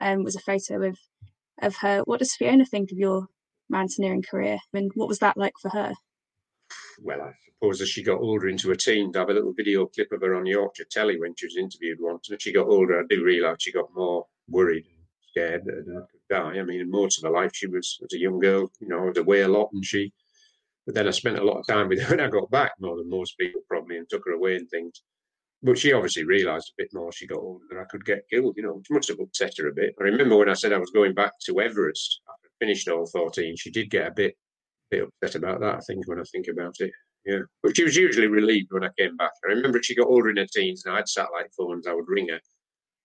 [0.00, 0.96] um, was a photo of
[1.62, 2.02] of her.
[2.04, 3.26] What does Fiona think of your
[3.68, 4.54] mountaineering career?
[4.56, 5.94] I mean, what was that like for her?
[7.02, 9.86] Well, I suppose as she got older into her teens, I have a little video
[9.86, 12.28] clip of her on Yorkshire telly when she was interviewed once.
[12.28, 15.84] And as she got older, I do realise she got more worried and scared that
[15.88, 16.58] I could die.
[16.58, 19.06] I mean, most of her life, she was, as a young girl, you know, I
[19.06, 19.70] was away a lot.
[19.72, 20.12] And she,
[20.86, 22.96] but then I spent a lot of time with her when I got back, more
[22.96, 25.02] than most people probably, and took her away and things
[25.62, 28.54] but she obviously realised a bit more she got older that I could get killed,
[28.56, 29.94] you know, which must have upset her a bit.
[30.00, 33.06] I remember when I said I was going back to Everest after I finished all
[33.06, 34.34] 14, she did get a bit,
[34.92, 36.90] a bit upset about that, I think, when I think about it.
[37.26, 37.40] Yeah.
[37.62, 39.32] But she was usually relieved when I came back.
[39.46, 42.08] I remember she got older in her teens and I had satellite phones, I would
[42.08, 42.40] ring her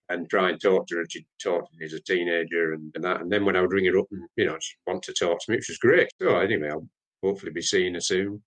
[0.07, 1.01] and try and talk to her.
[1.01, 3.19] And she'd talk to me as a teenager and, and that.
[3.19, 5.39] And then when I would ring her up and, you know, she'd want to talk
[5.39, 6.09] to me, which was great.
[6.21, 6.87] So anyway, I'll
[7.21, 8.41] hopefully be seeing her soon.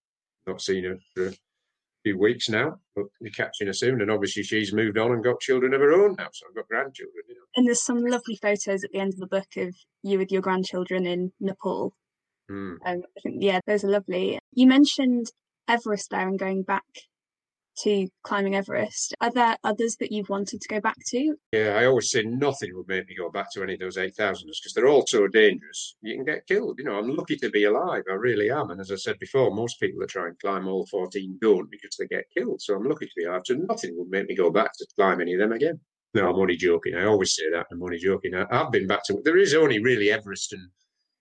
[0.46, 1.32] Not seen her for
[2.02, 4.00] few weeks now, but we're catching her soon.
[4.00, 6.28] And obviously, she's moved on and got children of her own now.
[6.32, 7.24] So I've got grandchildren.
[7.28, 7.40] You know.
[7.56, 10.42] And there's some lovely photos at the end of the book of you with your
[10.42, 11.94] grandchildren in Nepal.
[12.50, 12.76] Mm.
[12.84, 14.38] Um, I think, yeah, those are lovely.
[14.52, 15.26] You mentioned
[15.68, 16.84] Everest there and going back
[17.82, 19.14] to climbing Everest.
[19.20, 21.34] Are there others that you've wanted to go back to?
[21.52, 24.44] Yeah, I always say nothing would make me go back to any of those 8,000s
[24.44, 25.96] because they're all so dangerous.
[26.02, 26.78] You can get killed.
[26.78, 28.02] You know, I'm lucky to be alive.
[28.10, 28.70] I really am.
[28.70, 31.96] And as I said before, most people that try and climb all 14 don't because
[31.96, 32.60] they get killed.
[32.60, 33.42] So I'm lucky to be alive.
[33.44, 35.80] So nothing would make me go back to climb any of them again.
[36.14, 36.94] No, I'm only joking.
[36.94, 37.66] I always say that.
[37.70, 38.34] I'm only joking.
[38.34, 39.20] I, have been back to.
[39.24, 40.68] There is only really Everest and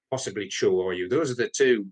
[0.10, 1.10] possibly Cho Oyu.
[1.10, 1.88] Those are the two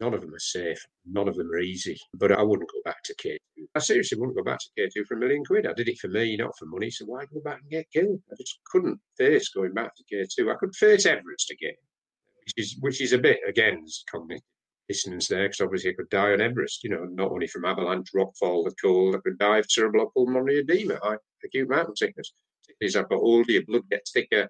[0.00, 0.84] None of them are safe.
[1.06, 1.98] None of them are easy.
[2.14, 3.38] But I wouldn't go back to K2.
[3.74, 5.66] I seriously wouldn't go back to K2 for a million quid.
[5.66, 6.90] I did it for me, not for money.
[6.90, 8.20] So why go back and get killed?
[8.30, 10.52] I just couldn't face going back to K2.
[10.52, 11.74] I could face Everest again,
[12.44, 14.42] which is which is a bit again cognitive
[14.88, 16.84] dissonance there because obviously I could die on Everest.
[16.84, 19.16] You know, not only from avalanche, rockfall, the cold.
[19.16, 20.98] I could die of cerebral pulmonary edema,
[21.44, 22.32] acute mountain sickness.
[22.80, 24.48] As I've got older, your blood gets thicker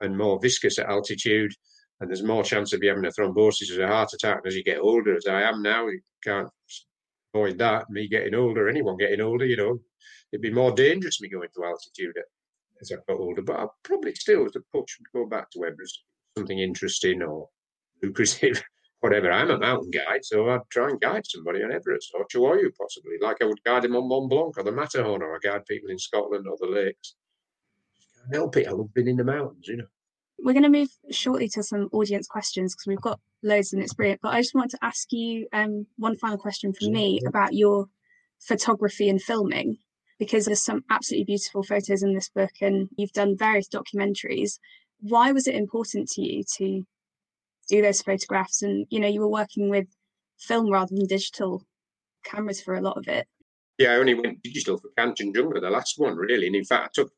[0.00, 1.52] and more viscous at altitude
[2.00, 4.62] and there's more chance of you having a thrombosis or a heart attack as you
[4.62, 5.88] get older, as I am now.
[5.88, 6.48] You can't
[7.34, 7.90] avoid that.
[7.90, 9.80] Me getting older, anyone getting older, you know,
[10.32, 12.16] it'd be more dangerous me going to altitude
[12.80, 13.42] as I got older.
[13.42, 16.04] But I'll probably still, as a push, go back to Everest,
[16.36, 17.48] something interesting or
[18.00, 18.62] lucrative,
[19.00, 19.32] whatever.
[19.32, 22.70] I'm a mountain guide, so I'd try and guide somebody on Everest or Cho Oyu,
[22.78, 25.66] possibly, like I would guide him on Mont Blanc or the Matterhorn, or I guide
[25.66, 27.16] people in Scotland or the lakes.
[28.16, 28.68] Can't help it.
[28.68, 29.86] I love being in the mountains, you know.
[30.38, 33.94] We're going to move shortly to some audience questions because we've got loads and it's
[33.94, 34.20] brilliant.
[34.22, 37.86] But I just wanted to ask you um, one final question from me about your
[38.40, 39.78] photography and filming
[40.18, 44.58] because there's some absolutely beautiful photos in this book and you've done various documentaries.
[45.00, 46.82] Why was it important to you to
[47.68, 48.62] do those photographs?
[48.62, 49.86] And you know, you were working with
[50.38, 51.64] film rather than digital
[52.24, 53.26] cameras for a lot of it.
[53.78, 56.48] Yeah, I only went digital for Kanchenjunga, the last one, really.
[56.48, 57.12] And in fact, I took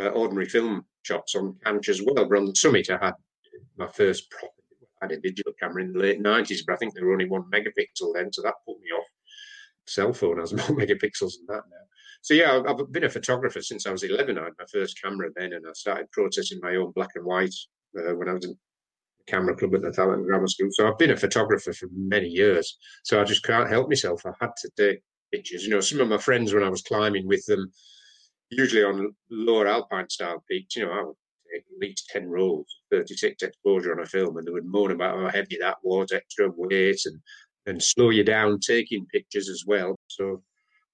[0.00, 2.26] uh, ordinary film shots on Kanch as well.
[2.28, 3.14] But on the summit, I had
[3.76, 4.26] my first
[5.02, 7.28] I had a digital camera in the late 90s, but I think they were only
[7.28, 9.06] one megapixel then, so that put me off.
[9.86, 11.86] Cell phone has more megapixels than that now.
[12.22, 14.38] So yeah, I've, I've been a photographer since I was 11.
[14.38, 17.54] I had my first camera then, and I started processing my own black and white
[17.98, 20.68] uh, when I was in the camera club at the Talent Grammar School.
[20.72, 22.78] So I've been a photographer for many years.
[23.04, 24.24] So I just can't help myself.
[24.24, 25.64] I had to take pictures.
[25.64, 27.70] You know, some of my friends when I was climbing with them,
[28.50, 31.16] usually on lower alpine style peaks, you know, I would
[31.52, 35.18] take at least 10 rolls, 36 exposure on a film, and they would moan about
[35.18, 37.20] how heavy that was, extra weight, and,
[37.66, 39.96] and slow you down taking pictures as well.
[40.08, 40.42] So,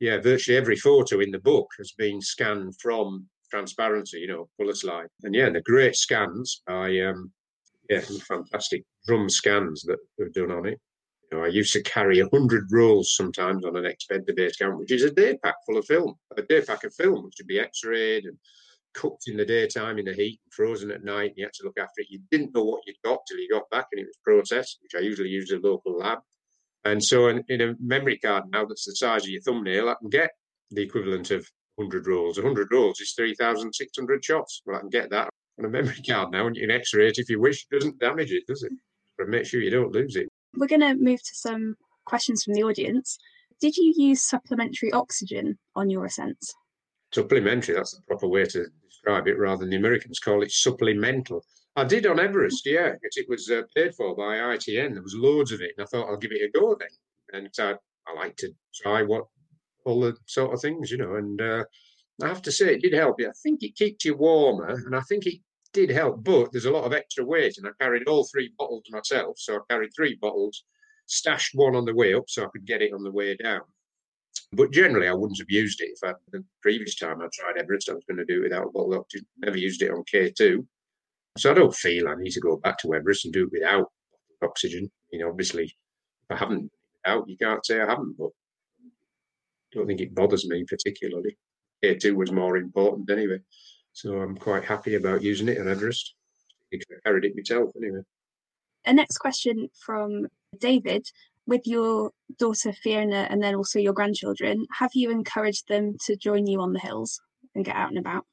[0.01, 4.75] yeah, virtually every photo in the book has been scanned from transparency, you know, color
[4.75, 5.09] slide.
[5.23, 6.63] And yeah, the great scans.
[6.67, 7.31] I, um,
[7.91, 10.81] yeah, fantastic drum scans that are done on it
[11.33, 14.93] know, I used to carry a hundred rolls sometimes on an expedited base camp, which
[14.93, 17.61] is a day pack full of film, a day pack of film, which would be
[17.61, 18.37] X-rayed and
[18.95, 21.31] cooked in the daytime in the heat, and frozen at night.
[21.31, 22.11] And You had to look after it.
[22.11, 24.95] You didn't know what you'd got till you got back, and it was processed, which
[24.95, 26.19] I usually use a local lab.
[26.85, 29.95] And so, in, in a memory card now that's the size of your thumbnail, I
[29.95, 30.33] can get
[30.71, 32.39] the equivalent of 100 rolls.
[32.39, 34.63] 100 rolls is 3,600 shots.
[34.67, 37.19] Well, I can get that on a memory card now, and you can X-ray it
[37.19, 37.67] if you wish.
[37.71, 38.73] It doesn't damage it, does it?
[39.17, 40.29] But make sure you don't lose it.
[40.57, 43.19] We're going to move to some questions from the audience.
[43.61, 46.55] Did you use supplementary oxygen on your ascents?
[47.13, 51.45] Supplementary, that's the proper way to describe it, rather than the Americans call it supplemental.
[51.77, 54.93] I did on Everest, yeah, it was uh, paid for by ITN.
[54.93, 56.89] There was loads of it, and I thought I'll give it a go then.
[57.33, 59.25] And so I like to try what
[59.87, 61.17] all the sort of things, you know.
[61.17, 61.65] And uh,
[62.23, 63.21] I have to say, it did help.
[63.21, 63.29] You.
[63.29, 65.39] I think it keeps you warmer, and I think it
[65.73, 68.85] did help, but there's a lot of extra weight, and I carried all three bottles
[68.91, 69.39] myself.
[69.39, 70.65] So I carried three bottles,
[71.07, 73.63] stashed one on the way up so I could get it on the way down.
[74.53, 77.89] But generally, I wouldn't have used it if I the previous time I tried Everest,
[77.89, 79.27] I was going to do it without a bottle of oxygen.
[79.39, 80.65] Never used it on K2.
[81.39, 83.91] So I don't feel I need to go back to Everest and do it without
[84.43, 84.91] oxygen.
[85.11, 86.71] You know, obviously, if I haven't
[87.07, 88.31] out, you can't say I haven't, but
[88.85, 88.89] I
[89.73, 91.37] don't think it bothers me particularly.
[91.83, 93.41] K2 was more important anyway.
[93.93, 96.15] So I'm quite happy about using it on Everest.
[96.73, 98.01] I carried it myself anyway.
[98.87, 100.27] A next question from
[100.59, 101.07] David.
[101.47, 106.47] With your daughter Fiona and then also your grandchildren, have you encouraged them to join
[106.47, 107.21] you on the hills
[107.55, 108.25] and get out and about?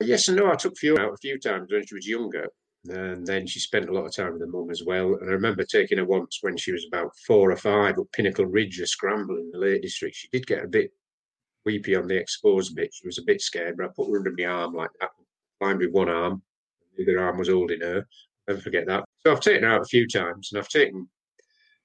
[0.00, 0.50] Yes and no.
[0.50, 2.46] I took Fiona out a few times when she was younger.
[2.88, 5.14] And then she spent a lot of time with her mum as well.
[5.14, 8.46] And I remember taking her once when she was about four or five up Pinnacle
[8.46, 10.14] Ridge, a scramble in the Lake District.
[10.14, 10.92] She did get a bit
[11.66, 12.94] weepy on the exposed bit.
[12.94, 15.10] She was a bit scared, but I put her under my arm like that,
[15.60, 16.40] climbed with one arm,
[16.96, 18.06] the other arm was holding her.
[18.48, 19.04] Never forget that.
[19.20, 21.08] So I've taken her out a few times, and I've taken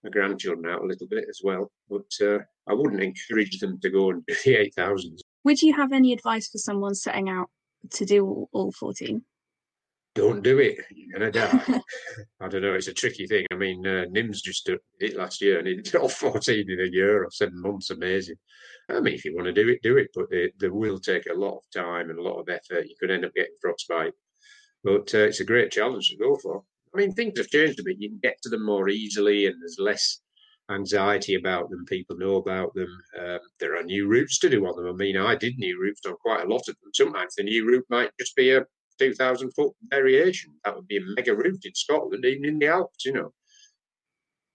[0.04, 1.72] my grandchildren out a little bit as well.
[1.90, 5.22] But uh, I wouldn't encourage them to go and do the eight thousands.
[5.44, 7.50] Would you have any advice for someone setting out
[7.92, 9.24] to do all, fourteen?
[10.14, 10.78] Don't do it.
[10.92, 11.82] You're gonna die.
[12.42, 12.74] I don't know.
[12.74, 13.46] It's a tricky thing.
[13.52, 16.80] I mean, uh, Nims just did it last year, and he did all 14 in
[16.80, 17.90] a year or seven months.
[17.90, 18.36] Amazing.
[18.90, 20.10] I mean, if you want to do it, do it.
[20.14, 22.88] But it, will take a lot of time and a lot of effort.
[22.88, 24.14] You could end up getting frostbite.
[24.84, 26.64] But uh, it's a great challenge to go for.
[26.94, 27.98] I mean, things have changed a bit.
[28.00, 30.20] You can get to them more easily, and there's less
[30.70, 31.86] anxiety about them.
[31.86, 32.90] People know about them.
[33.20, 34.94] Um, there are new routes to do on them.
[34.94, 36.92] I mean, I did new routes on quite a lot of them.
[36.94, 38.66] Sometimes the new route might just be a
[39.02, 40.54] 2,000 foot variation.
[40.64, 43.34] That would be a mega route in Scotland, even in the Alps, you know.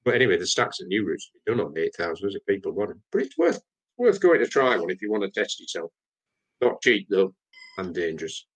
[0.05, 2.71] But anyway, the stacks of new routes to be done on the 8,000 if people
[2.71, 2.97] want it.
[3.11, 3.61] But it's worth,
[3.99, 5.91] worth going to try one if you want to test yourself.
[6.61, 7.35] Not cheap, though,
[7.77, 8.47] and dangerous.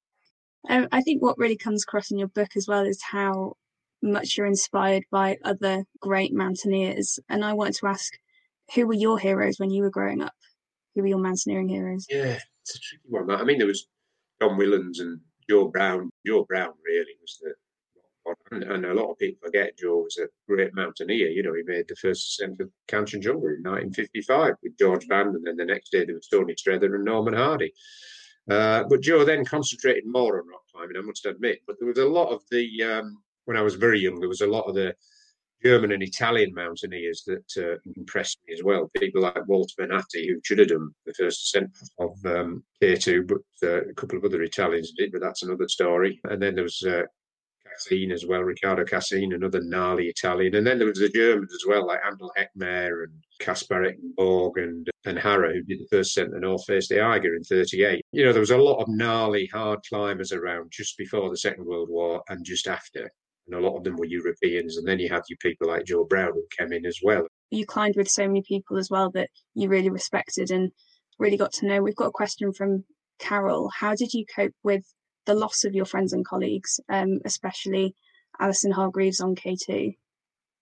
[0.69, 3.55] Um, I think what really comes across in your book as well is how
[4.01, 7.19] much you're inspired by other great mountaineers.
[7.29, 8.13] And I wanted to ask,
[8.77, 10.35] who were your heroes when you were growing up?
[10.95, 12.07] Who were your mountaineering heroes?
[12.09, 13.29] Yeah, it's a tricky one.
[13.31, 13.89] I mean, there was
[14.39, 16.11] Don Whillans and Joe Brown.
[16.25, 17.53] Joe Brown really was the
[18.53, 21.29] and a lot of people forget Joe was a great mountaineer.
[21.29, 25.45] You know, he made the first ascent of Kanchenjunga in 1955 with George Band, and
[25.45, 27.73] then the next day there was Tony Streather and Norman Hardie.
[28.49, 31.63] Uh, but Joe then concentrated more on rock climbing, I must admit.
[31.67, 34.43] But there was a lot of the, um, when I was very young, there was
[34.43, 34.95] a lot of the
[35.63, 38.91] German and Italian mountaineers that uh, impressed me as well.
[38.97, 43.69] People like Walter Bonatti, who should have done the first ascent of um, K2, but
[43.69, 46.21] uh, a couple of other Italians did, but that's another story.
[46.25, 47.03] And then there was uh,
[47.71, 50.55] Cassin as well, Riccardo Cassin, another gnarly Italian.
[50.55, 54.89] And then there was the Germans as well, like Anderl Heckmair and Kaspar Borg and,
[55.05, 58.05] and Harrer, who did the first ascent the North Face the Eiger in 38.
[58.13, 61.65] You know, there was a lot of gnarly, hard climbers around just before the Second
[61.65, 63.11] World War and just after
[63.51, 64.77] and a lot of them were Europeans.
[64.77, 67.27] And then you had your people like Joe Brown who came in as well.
[67.51, 70.71] You climbed with so many people as well that you really respected and
[71.19, 71.83] really got to know.
[71.83, 72.85] We've got a question from
[73.19, 73.71] Carol.
[73.75, 74.85] How did you cope with
[75.27, 77.95] the loss of your friends and colleagues, um, especially
[78.39, 79.97] Alison Hargreaves on K2?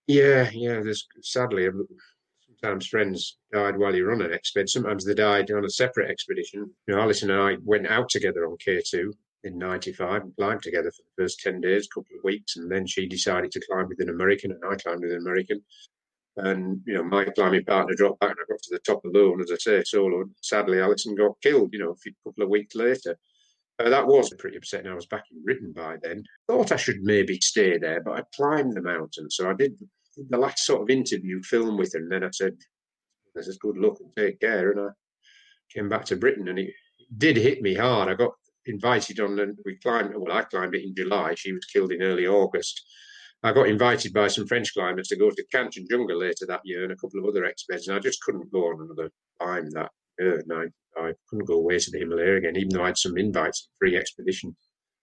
[0.06, 0.80] Yeah, yeah.
[0.80, 1.68] There's sadly
[2.60, 4.82] sometimes friends died while you're on an expedition.
[4.82, 6.70] Sometimes they died on a separate expedition.
[6.86, 9.12] You know, Alison and I went out together on K2
[9.44, 12.56] in 95 and climbed together for the first 10 days, couple of weeks.
[12.56, 15.62] And then she decided to climb with an American and I climbed with an American.
[16.36, 19.40] And, you know, my climbing partner dropped back and I got to the top alone,
[19.40, 20.24] as I say, solo.
[20.40, 23.18] Sadly, Alison got killed, you know, a couple of weeks later.
[23.80, 24.90] Uh, that was pretty upsetting.
[24.90, 26.24] I was back in Britain by then.
[26.48, 29.30] Thought I should maybe stay there, but I climbed the mountain.
[29.30, 29.78] So I did
[30.28, 32.00] the last sort of interview film with her.
[32.00, 32.56] And then I said,
[33.34, 34.72] this is good luck and take care.
[34.72, 34.88] And I
[35.72, 36.72] came back to Britain and it
[37.16, 38.08] did hit me hard.
[38.08, 38.32] I got
[38.68, 40.14] invited on, and we climbed.
[40.16, 41.34] Well, I climbed it in July.
[41.34, 42.80] She was killed in early August.
[43.42, 46.92] I got invited by some French climbers to go to Kanchenjunga later that year, and
[46.92, 50.40] a couple of other experts, and I just couldn't go on another climb that year.
[50.40, 53.16] And I, I couldn't go away to the Himalaya again, even though I had some
[53.16, 54.56] invites, free expedition.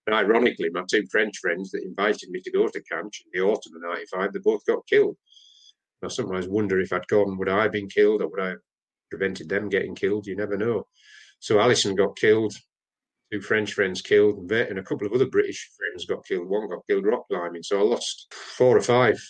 [0.06, 3.40] And ironically, my two French friends that invited me to go to Kanch in the
[3.40, 5.16] autumn of '95, they both got killed.
[6.04, 8.58] I sometimes wonder if I'd gone, would I have been killed, or would I have
[9.10, 10.26] prevented them getting killed?
[10.26, 10.86] You never know.
[11.40, 12.54] So Alison got killed
[13.32, 16.48] two French friends killed, and a couple of other British friends got killed.
[16.48, 17.62] One got killed rock climbing.
[17.62, 19.20] So I lost four or five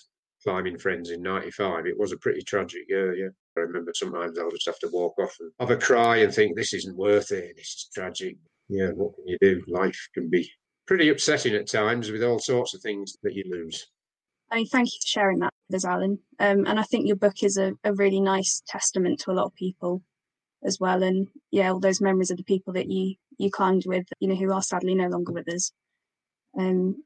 [0.45, 1.87] climbing friends in 95.
[1.87, 3.29] It was a pretty tragic year, yeah.
[3.57, 6.57] I remember sometimes I'll just have to walk off and have a cry and think,
[6.57, 7.57] this isn't worth it.
[7.57, 8.37] This is tragic.
[8.69, 9.63] Yeah, what can you do?
[9.67, 10.49] Life can be
[10.87, 13.87] pretty upsetting at times with all sorts of things that you lose.
[14.51, 16.21] I mean, thank you for sharing that with us, Alan.
[16.39, 19.47] Um, and I think your book is a, a really nice testament to a lot
[19.47, 20.03] of people
[20.65, 21.03] as well.
[21.03, 24.35] And yeah, all those memories of the people that you you climbed with, you know,
[24.35, 25.73] who are sadly no longer with us.
[26.59, 27.03] Um,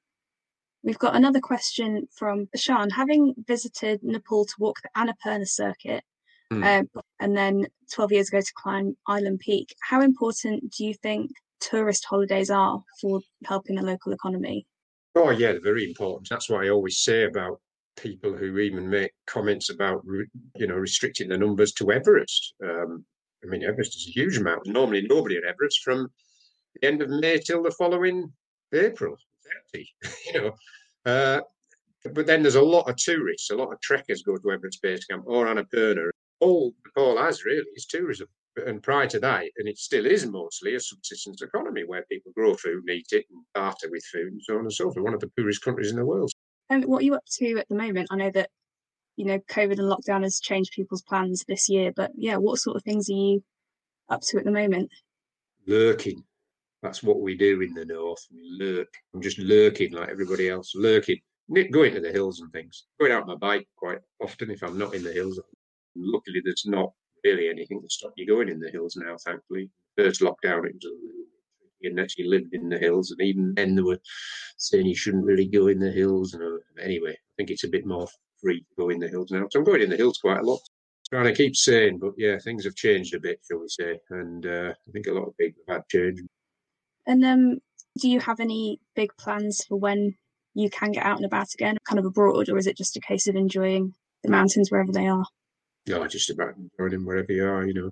[0.83, 2.91] we've got another question from Sean.
[2.91, 6.05] Having visited Nepal to walk the Annapurna circuit,
[6.53, 6.87] mm.
[7.21, 12.05] and then 12 years ago to climb Island Peak, how important do you think tourist
[12.09, 14.67] holidays are for helping the local economy?
[15.15, 16.29] Oh yeah, they're very important.
[16.29, 17.61] That's what I always say about
[17.97, 20.03] people who even make comments about
[20.57, 22.55] you know restricting the numbers to Everest.
[22.65, 23.05] Um,
[23.43, 24.67] I mean, Everest is a huge amount.
[24.67, 26.11] Normally, nobody at Everest from
[26.75, 28.33] the end of May till the following
[28.73, 29.17] April,
[29.73, 29.89] 30,
[30.35, 30.55] you know.
[31.07, 31.41] Uh,
[32.15, 35.05] but then there's a lot of tourists, a lot of trekkers go to Everest Base
[35.05, 36.11] Camp or Annapurna.
[36.41, 38.27] All Nepal has really is tourism.
[38.67, 42.55] And prior to that, and it still is mostly a subsistence economy where people grow
[42.55, 45.05] food and eat it and barter with food and so on and so forth.
[45.05, 46.31] One of the poorest countries in the world.
[46.69, 48.09] And what are you up to at the moment?
[48.11, 48.51] I know that
[49.21, 51.93] you know, COVID and lockdown has changed people's plans this year.
[51.95, 53.45] But yeah, what sort of things are you
[54.09, 54.89] up to at the moment?
[55.67, 56.25] Lurking.
[56.83, 58.27] That's what we do in the north.
[58.33, 58.89] We lurk.
[59.15, 61.19] I'm just lurking like everybody else, lurking.
[61.71, 62.87] Going to the hills and things.
[62.99, 65.39] Going out on my bike quite often if I'm not in the hills.
[65.95, 66.91] Luckily, there's not
[67.23, 69.69] really anything to stop you going in the hills now, thankfully.
[69.99, 71.27] First lockdown, it was a little
[71.83, 74.01] unless you lived in the hills, and even then they were
[74.57, 76.35] saying you shouldn't really go in the hills.
[76.35, 78.07] And uh, anyway, I think it's a bit more
[78.41, 79.47] free to go in the hills now.
[79.51, 80.61] So I'm going in the hills quite a lot.
[81.11, 83.99] Trying to keep saying, but yeah, things have changed a bit, shall we say?
[84.11, 86.21] And uh, I think a lot of people have had change.
[87.07, 87.59] And um,
[87.99, 90.15] do you have any big plans for when
[90.55, 93.01] you can get out and about again, kind of abroad, or is it just a
[93.01, 95.25] case of enjoying the mountains wherever they are?
[95.87, 97.91] Yeah, just about enjoying them wherever you are, you know.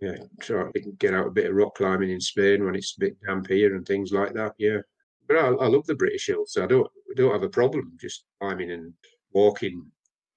[0.00, 3.00] Yeah, try to get out a bit of rock climbing in Spain when it's a
[3.00, 4.52] bit damp here and things like that.
[4.58, 4.78] Yeah,
[5.26, 8.24] but I, I love the British Hills, so I don't don't have a problem just
[8.40, 8.92] climbing and
[9.34, 9.90] walking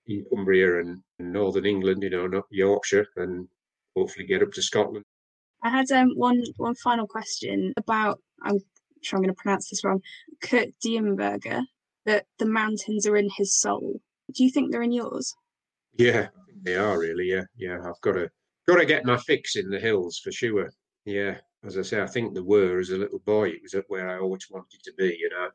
[0.07, 3.47] in Cumbria and northern England, you know, not Yorkshire, and
[3.95, 5.05] hopefully get up to Scotland.
[5.63, 8.59] I had um, one one final question about I'm
[9.01, 10.01] sure I'm going to pronounce this wrong.
[10.41, 11.63] Kurt Diemberger
[12.05, 13.99] that the mountains are in his soul.
[14.33, 15.33] Do you think they're in yours?
[15.97, 16.27] Yeah,
[16.63, 17.25] they are really.
[17.25, 17.79] Yeah, yeah.
[17.79, 18.29] I've got to
[18.67, 20.69] got to get my fix in the hills for sure.
[21.05, 23.49] Yeah, as I say, I think there were as a little boy.
[23.49, 25.17] It was where I always wanted to be.
[25.19, 25.49] You know.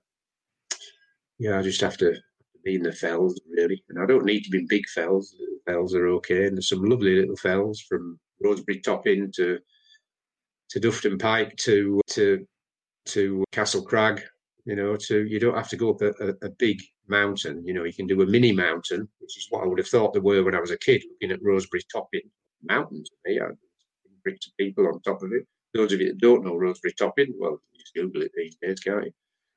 [1.38, 2.16] Yeah, I just have to
[2.64, 5.34] be in the fells really, and I don't need to be big fells.
[5.66, 9.58] Fells are okay, and there's some lovely little fells from Roseberry Topping to
[10.70, 12.46] to Dufton Pike to to
[13.06, 14.22] to Castle Crag.
[14.64, 17.64] You know, to you don't have to go up a, a, a big mountain.
[17.66, 20.12] You know, you can do a mini mountain, which is what I would have thought
[20.12, 22.30] there were when I was a kid, looking at Roseberry Topping
[22.62, 23.34] mountain to eh?
[23.34, 23.40] me.
[23.40, 23.46] I
[24.22, 25.46] bricks of people on top of it.
[25.74, 29.06] Those of you that don't know Roseberry Topping, well, just Google it these days, can't
[29.06, 29.12] you?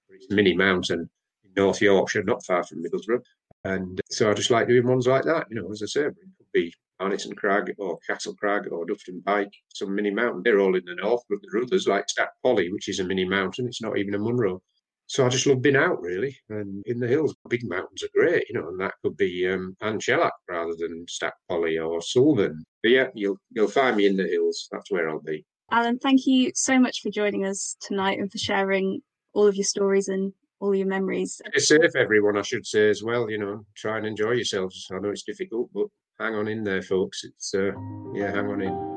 [0.09, 1.09] It's a mini mountain in
[1.55, 3.21] North Yorkshire, not far from Middlesbrough.
[3.63, 5.47] And so I just like doing ones like that.
[5.49, 9.23] You know, as I say, it could be Arnison Crag or Castle Crag or Dufton
[9.25, 10.41] Pike, some mini mountain.
[10.43, 13.03] They're all in the north, but there are others like Stac Pollaidh, which is a
[13.03, 13.67] mini mountain.
[13.67, 14.61] It's not even a Munro.
[15.07, 17.35] So I just love being out really, and in the hills.
[17.47, 21.87] Big mountains are great, you know, and that could be um, rather than Stac Pollaidh
[21.87, 22.57] or Suilven.
[22.81, 24.67] But yeah, you'll you'll find me in the hills.
[24.71, 25.45] That's where I'll be.
[25.71, 29.01] Alan, thank you so much for joining us tonight and for sharing
[29.33, 31.41] all of your stories and all your memories.
[31.47, 32.37] Stay safe, everyone.
[32.37, 33.29] I should say as well.
[33.29, 34.87] You know, try and enjoy yourselves.
[34.91, 35.87] I know it's difficult, but
[36.19, 37.23] hang on in there, folks.
[37.23, 37.71] It's uh,
[38.13, 38.95] yeah, hang on in.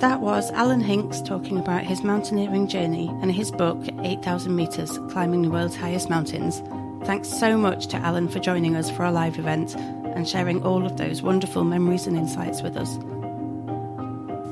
[0.00, 5.42] That was Alan Hinkes talking about his mountaineering journey and his book, 8,000 Metres Climbing
[5.42, 6.62] the World's Highest Mountains.
[7.06, 10.86] Thanks so much to Alan for joining us for our live event and sharing all
[10.86, 12.98] of those wonderful memories and insights with us.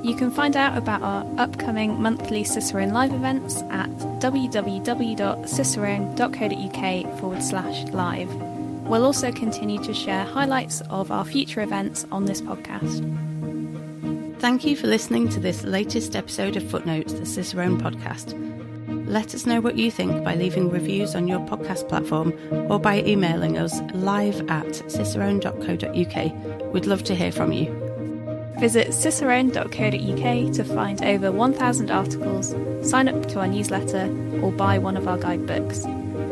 [0.09, 3.91] You can find out about our upcoming monthly Cicerone live events at
[4.21, 8.35] www.cicerone.co.uk forward slash live.
[8.87, 13.05] We'll also continue to share highlights of our future events on this podcast.
[14.41, 18.33] Thank you for listening to this latest episode of Footnotes, the Cicerone podcast.
[19.07, 22.33] Let us know what you think by leaving reviews on your podcast platform
[22.71, 26.73] or by emailing us live at cicerone.co.uk.
[26.73, 27.78] We'd love to hear from you.
[28.59, 32.57] Visit cicerone.co.uk to find over 1,000 articles,
[32.89, 34.07] sign up to our newsletter,
[34.43, 35.85] or buy one of our guidebooks.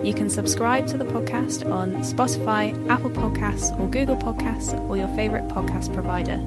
[0.02, 5.08] You can subscribe to the podcast on Spotify, Apple Podcasts, or Google Podcasts, or your
[5.14, 6.38] favourite podcast provider.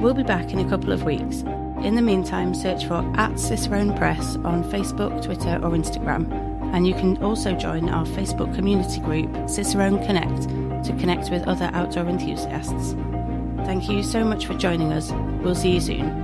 [0.00, 1.42] We'll be back in a couple of weeks.
[1.84, 6.30] In the meantime, search for at Cicerone Press on Facebook, Twitter, or Instagram.
[6.74, 10.42] And you can also join our Facebook community group, Cicerone Connect,
[10.86, 12.94] to connect with other outdoor enthusiasts.
[13.64, 15.12] Thank you so much for joining us.
[15.42, 16.19] We'll see you soon.